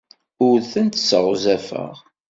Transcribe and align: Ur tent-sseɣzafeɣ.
Ur 0.47 0.57
tent-sseɣzafeɣ. 0.71 1.95